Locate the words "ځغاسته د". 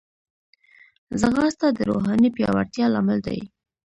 1.19-1.79